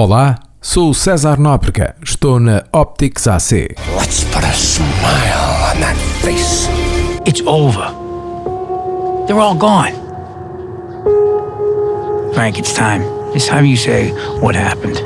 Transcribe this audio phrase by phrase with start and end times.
[0.00, 3.74] Olá, sou o César Nóbrega, estou na Optics AC.
[3.98, 6.68] Let's put a smile on that face.
[7.26, 7.92] It's over.
[9.26, 9.94] They're all gone.
[12.32, 13.02] Frank, it's time.
[13.34, 15.02] It's time you say what happened.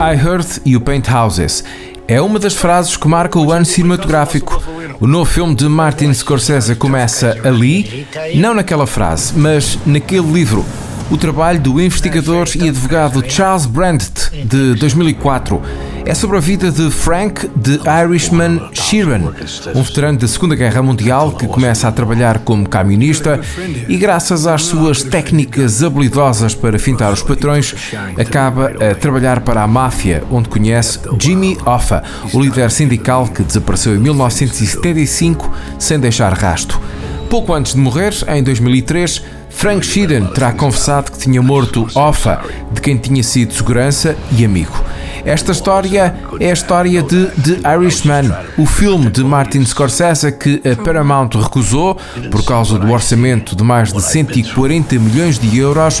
[0.00, 1.64] I Heard You Paint Houses
[2.06, 4.75] é uma das frases que marca o ano cinematográfico.
[4.98, 10.64] O novo filme de Martin Scorsese começa ali, não naquela frase, mas naquele livro
[11.10, 15.62] o trabalho do investigador e advogado Charles Brandt, de 2004.
[16.06, 19.32] É sobre a vida de Frank de Irishman Sheeran,
[19.74, 23.40] um veterano da Segunda Guerra Mundial que começa a trabalhar como camionista
[23.88, 27.74] e, graças às suas técnicas habilidosas para fintar os patrões,
[28.16, 33.96] acaba a trabalhar para a máfia, onde conhece Jimmy Hoffa, o líder sindical que desapareceu
[33.96, 36.80] em 1975 sem deixar rasto.
[37.28, 42.80] Pouco antes de morrer, em 2003, Frank Sheeran terá confessado que tinha morto Offa, de
[42.80, 44.85] quem tinha sido segurança e amigo.
[45.26, 50.80] Esta história é a história de The Irishman, o filme de Martin Scorsese que a
[50.80, 51.96] Paramount recusou
[52.30, 56.00] por causa do orçamento de mais de 140 milhões de euros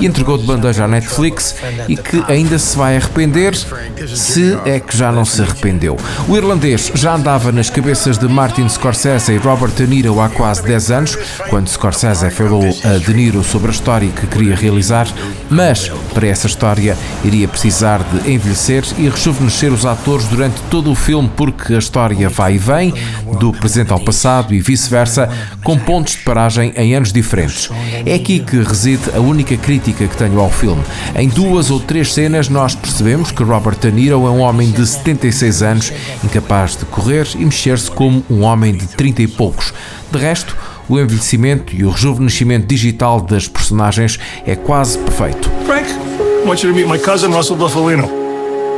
[0.00, 1.54] e entregou de bandeja à Netflix
[1.88, 5.96] e que ainda se vai arrepender, se é que já não se arrependeu.
[6.28, 10.64] O irlandês já andava nas cabeças de Martin Scorsese e Robert De Niro há quase
[10.64, 11.16] 10 anos,
[11.48, 15.06] quando Scorsese falou a De Niro sobre a história que queria realizar,
[15.48, 20.94] mas para essa história iria precisar de envelhecer e rejuvenescer os atores durante todo o
[20.94, 22.94] filme, porque a história vai e vem,
[23.38, 25.28] do presente ao passado e vice-versa,
[25.62, 27.68] com pontos de paragem em anos diferentes.
[28.06, 30.82] É aqui que reside a única crítica que tenho ao filme.
[31.14, 34.86] Em duas ou três cenas, nós percebemos que Robert De Niro é um homem de
[34.86, 35.92] 76 anos,
[36.22, 39.74] incapaz de correr e mexer-se como um homem de 30 e poucos.
[40.10, 40.56] De resto,
[40.88, 45.50] o envelhecimento e o rejuvenescimento digital das personagens é quase perfeito.
[45.66, 48.23] Frank, I want you to meet my cousin Russell Buffalino.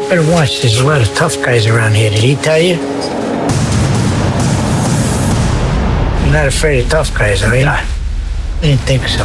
[0.08, 0.60] Better watch.
[0.60, 2.10] There's a lot of tough guys around here.
[2.10, 2.76] Did he tell you?
[6.22, 7.66] I'm not afraid of tough guys, are you?
[7.66, 7.84] I
[8.60, 9.24] didn't think so.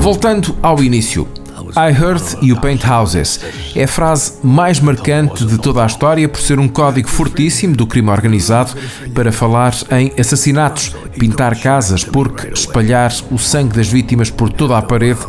[0.00, 1.28] Voltando ao início.
[1.76, 3.40] I Heard You Paint Houses
[3.74, 7.86] é a frase mais marcante de toda a história por ser um código fortíssimo do
[7.86, 8.72] crime organizado
[9.14, 14.82] para falar em assassinatos, pintar casas, porque espalhar o sangue das vítimas por toda a
[14.82, 15.20] parede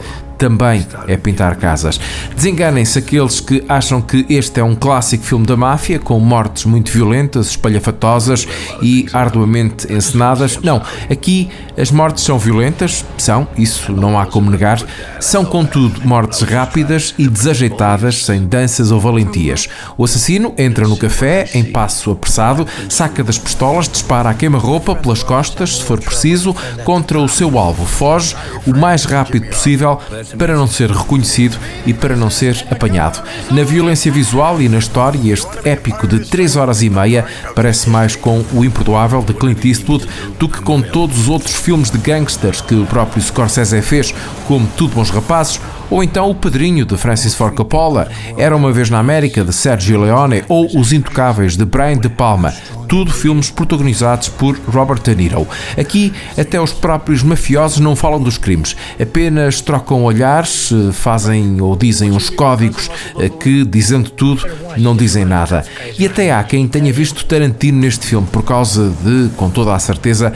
[0.44, 1.98] também é pintar casas.
[2.36, 6.92] Desenganem-se aqueles que acham que este é um clássico filme da máfia, com mortes muito
[6.92, 8.46] violentas, espalhafatosas
[8.81, 10.59] e arduamente encenadas.
[10.62, 14.84] Não, aqui as mortes são violentas, são, isso não há como negar,
[15.18, 19.70] são contudo mortes rápidas e desajeitadas, sem danças ou valentias.
[19.98, 25.24] O assassino entra no café em passo apressado, saca das pistolas, dispara a queima-roupa pelas
[25.24, 28.36] costas, se for preciso, contra o seu alvo, foge
[28.68, 30.00] o mais rápido possível
[30.38, 33.23] para não ser reconhecido e para não ser apanhado.
[33.51, 38.16] Na violência visual e na história, este épico de 3 horas e meia parece mais
[38.16, 40.07] com o imperdoável de Clint Eastwood
[40.39, 44.13] do que com todos os outros filmes de gangsters que o próprio Scorsese fez,
[44.47, 48.89] como Tudo Bons Rapazes ou então O Padrinho de Francis Ford Coppola, Era uma vez
[48.89, 52.53] na América de Sergio Leone ou Os Intocáveis de Brian De Palma,
[52.88, 55.47] tudo filmes protagonizados por Robert De Niro.
[55.77, 62.11] Aqui até os próprios mafiosos não falam dos crimes, apenas trocam olhares, fazem ou dizem
[62.11, 62.89] uns códigos
[63.19, 64.45] eh, que, dizendo tudo,
[64.77, 65.65] não dizem nada.
[65.97, 69.79] E até há quem tenha visto Tarantino neste filme por causa de, com toda a
[69.79, 70.33] certeza,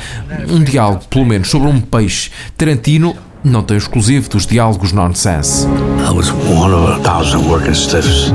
[0.49, 2.31] um diálogo, pelo menos, sobre um peixe.
[2.57, 5.67] Tarantino não tem exclusivo dos diálogos nonsense.
[6.07, 8.31] I was one of a thousand working stiffs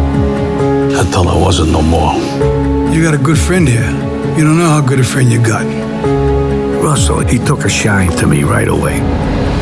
[0.99, 2.15] until I wasn't no more.
[2.95, 3.91] You got a good friend here.
[4.37, 5.65] You don't know how good a friend you got.
[6.83, 9.01] Russell, he took a shine to me right away.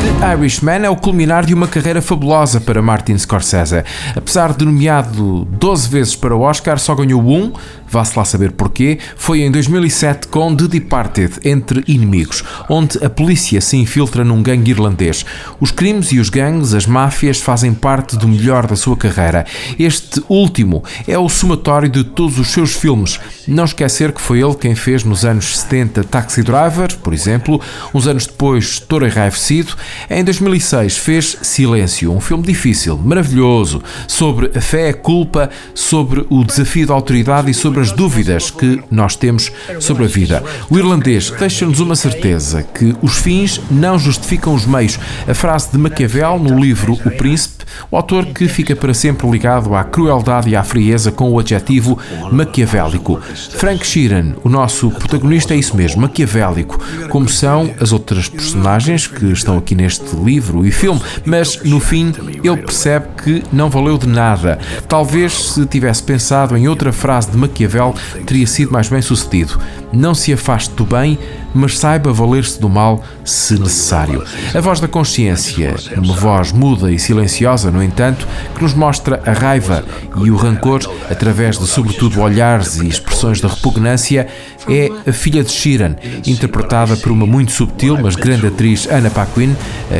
[0.01, 3.83] The Irishman é o culminar de uma carreira fabulosa para Martin Scorsese.
[4.15, 7.53] Apesar de nomeado 12 vezes para o Oscar, só ganhou um,
[7.87, 13.59] vá-se lá saber porquê, foi em 2007 com The Departed, Entre Inimigos, onde a polícia
[13.61, 15.25] se infiltra num gangue irlandês.
[15.59, 19.45] Os crimes e os gangues, as máfias, fazem parte do melhor da sua carreira.
[19.77, 23.19] Este último é o somatório de todos os seus filmes.
[23.47, 27.61] Não esquecer que foi ele quem fez nos anos 70 Taxi Driver, por exemplo,
[27.93, 29.75] uns anos depois Touro Enraivecido.
[30.09, 36.43] Em 2006 fez Silêncio, um filme difícil, maravilhoso, sobre a fé, a culpa, sobre o
[36.43, 40.43] desafio da autoridade e sobre as dúvidas que nós temos sobre a vida.
[40.69, 44.99] O irlandês deixa-nos uma certeza que os fins não justificam os meios.
[45.27, 49.75] A frase de Maquiavel no livro O Príncipe O autor que fica para sempre ligado
[49.75, 51.97] à crueldade e à frieza com o adjetivo
[52.31, 53.19] maquiavélico.
[53.51, 56.79] Frank Sheeran, o nosso protagonista, é isso mesmo, maquiavélico,
[57.09, 62.13] como são as outras personagens que estão aqui neste livro e filme, mas no fim
[62.43, 64.59] ele percebe que não valeu de nada.
[64.87, 67.93] Talvez se tivesse pensado em outra frase de Maquiavel,
[68.25, 69.59] teria sido mais bem sucedido.
[69.91, 71.19] Não se afaste do bem,
[71.53, 74.23] mas saiba valer-se do mal se necessário.
[74.55, 79.33] A voz da consciência, uma voz muda e silenciosa, no entanto, que nos mostra a
[79.33, 79.83] raiva
[80.23, 80.79] e o rancor
[81.09, 84.27] através de, sobretudo, olhares e expressões de repugnância,
[84.69, 89.55] é a filha de Sheeran, interpretada por uma muito subtil, mas grande atriz Anna Paquin,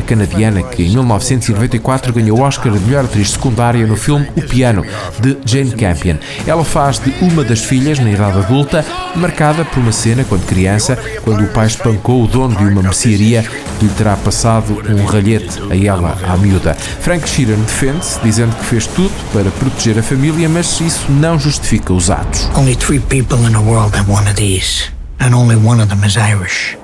[0.05, 4.85] canadiana que em 1994 ganhou o Oscar de melhor atriz secundária no filme O Piano,
[5.19, 6.15] de Jane Campion.
[6.45, 8.85] Ela faz de uma das filhas na idade adulta,
[9.15, 13.43] marcada por uma cena quando criança, quando o pai espancou o dono de uma mercearia
[13.79, 16.75] que lhe terá passado um ralhete a ela, à miúda.
[16.75, 21.93] Frank Sheeran defende-se, dizendo que fez tudo para proteger a família, mas isso não justifica
[21.93, 22.49] os atos.
[22.55, 24.89] Only three people in the world have one of these,
[25.19, 26.77] and only one of them is Irish.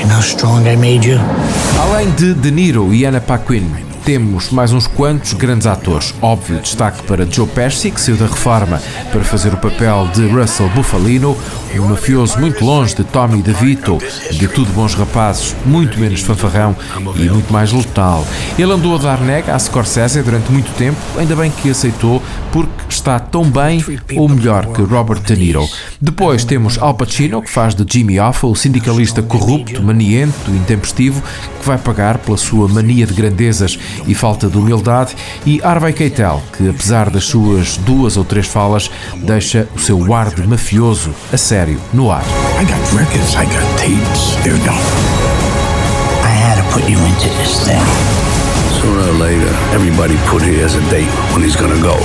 [0.00, 1.18] You know how strong I made you?
[1.80, 3.70] Além de De Niro e Anna Paquin,
[4.04, 6.14] temos mais uns quantos grandes atores.
[6.20, 8.80] Óbvio destaque para Joe Pesci, que saiu da reforma
[9.10, 11.36] para fazer o papel de Russell Buffalino,
[11.80, 13.98] um mafioso muito longe de Tommy DeVito,
[14.30, 16.76] de tudo bons rapazes, muito menos fanfarrão
[17.16, 18.24] e muito mais letal.
[18.58, 22.22] Ele andou a dar nega à Scorsese durante muito tempo, ainda bem que aceitou,
[22.52, 23.84] porque está tão bem
[24.16, 25.68] ou melhor que Robert De Niro.
[26.00, 31.20] Depois temos Al Pacino, que faz de Jimmy Hoffa, o sindicalista corrupto, maniento, intempestivo,
[31.60, 36.42] que vai pagar pela sua mania de grandezas e falta de humildade, e Harvey Keitel,
[36.56, 41.36] que apesar das suas duas ou três falas, deixa o seu ar de mafioso a
[41.36, 42.24] sério no ar.
[42.60, 44.36] I got records, I got tapes.
[44.42, 44.78] They're gone.
[46.22, 48.33] I had to put you into this thing.
[48.84, 51.96] Sooner or later, everybody put here a date when he's gonna go.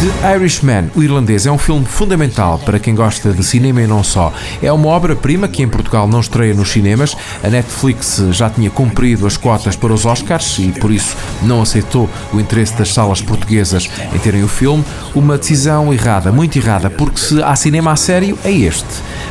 [0.00, 4.04] The Irishman, o irlandês, é um filme fundamental para quem gosta de cinema e não
[4.04, 4.30] só.
[4.62, 7.16] É uma obra-prima que em Portugal não estreia nos cinemas.
[7.42, 12.06] A Netflix já tinha cumprido as cotas para os Oscars e por isso não aceitou
[12.34, 14.84] o interesse das salas portuguesas em terem o filme.
[15.14, 18.84] Uma decisão errada, muito errada, porque se há cinema a sério, é este.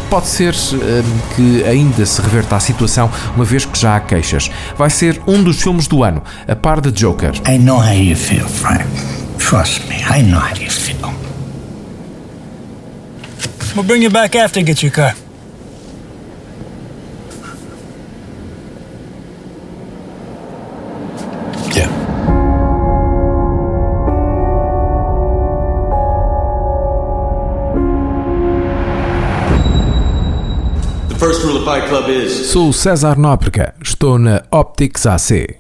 [0.10, 4.50] Pode ser hum, que ainda se reverta a situação, uma vez que já há queixas.
[4.76, 7.32] Vai ser um dos filmes do ano, a par de Joker.
[7.48, 8.86] I know how you feel, Frank.
[9.38, 11.14] Trust me, I know how you feel.
[13.76, 15.14] We'll bring you back after you get your car.
[32.48, 35.58] Sou César Nóbrega, estou na Optics AC.